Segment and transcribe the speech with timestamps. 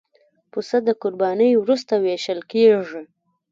[0.51, 3.01] پسه د قربانۍ وروسته وېشل کېږي.